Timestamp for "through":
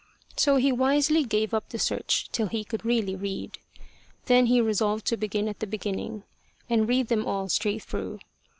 7.83-8.17